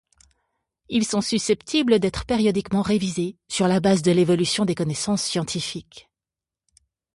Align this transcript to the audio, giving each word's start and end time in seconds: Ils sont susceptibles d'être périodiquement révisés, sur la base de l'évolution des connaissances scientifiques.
Ils 0.89 1.05
sont 1.05 1.21
susceptibles 1.21 1.99
d'être 1.99 2.25
périodiquement 2.25 2.81
révisés, 2.81 3.37
sur 3.47 3.67
la 3.67 3.79
base 3.79 4.01
de 4.01 4.11
l'évolution 4.11 4.65
des 4.65 4.73
connaissances 4.73 5.21
scientifiques. 5.21 6.09